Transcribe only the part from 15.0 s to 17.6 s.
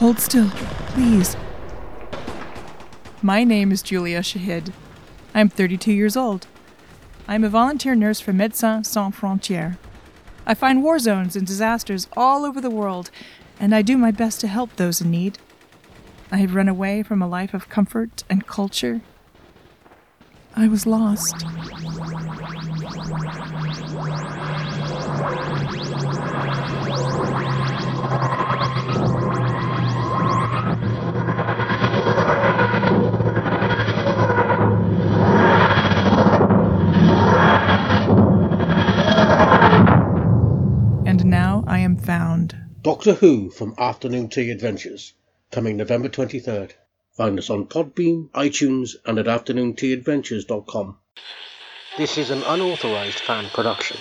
in need. I have run away from a life